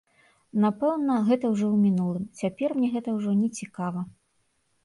[0.63, 4.01] Напэўна, гэта ўжо ў мінулым, цяпер мне гэта ўжо не цікава.